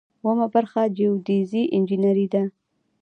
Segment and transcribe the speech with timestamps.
[0.23, 2.43] اوومه برخه جیوډیزي انجنیری ده.